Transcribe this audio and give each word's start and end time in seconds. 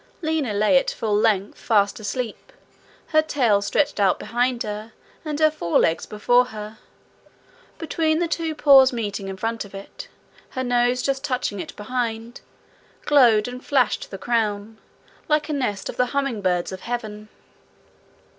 Lina 0.23 0.51
lay 0.51 0.79
at 0.79 0.89
full 0.89 1.15
length, 1.15 1.59
fast 1.59 1.99
asleep, 1.99 2.51
her 3.09 3.21
tail 3.21 3.61
stretched 3.61 3.99
out 3.99 4.15
straight 4.15 4.27
behind 4.27 4.63
her 4.63 4.93
and 5.23 5.39
her 5.39 5.51
forelegs 5.51 6.07
before 6.07 6.45
her: 6.45 6.79
between 7.77 8.17
the 8.17 8.27
two 8.27 8.55
paws 8.55 8.91
meeting 8.91 9.27
in 9.27 9.37
front 9.37 9.63
of 9.63 9.75
it, 9.75 10.07
her 10.49 10.63
nose 10.63 11.03
just 11.03 11.23
touching 11.23 11.59
it 11.59 11.75
behind, 11.75 12.41
glowed 13.05 13.47
and 13.47 13.63
flashed 13.63 14.09
the 14.09 14.17
crown, 14.17 14.79
like 15.27 15.49
a 15.49 15.53
nest 15.53 15.87
of 15.87 15.97
the 15.97 16.07
humming 16.17 16.41
birds 16.41 16.71
of 16.71 16.79
heaven. 16.81 17.29